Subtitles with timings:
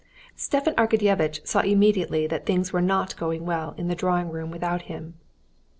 [0.35, 4.81] Stepan Arkadyevitch saw immediately that things were not going well in the drawing room without
[4.89, 5.13] him.